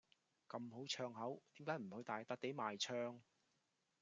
[0.49, 3.21] 咁好唱口，點解唔去大笪地賣唱。